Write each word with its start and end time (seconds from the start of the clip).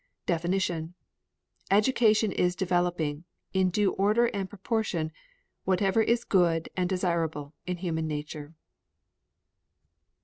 Definition. 0.25 0.95
Education 1.69 2.31
is 2.31 2.55
developing, 2.55 3.23
in 3.53 3.69
due 3.69 3.91
order 3.91 4.25
and 4.33 4.49
proportion, 4.49 5.11
whatever 5.63 6.01
is 6.01 6.23
good 6.23 6.69
and 6.75 6.89
desirable 6.89 7.53
in 7.67 7.77
human 7.77 8.07
nature. 8.07 8.55